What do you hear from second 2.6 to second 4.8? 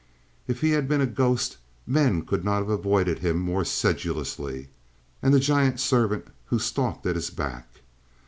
have avoided him more sedulously,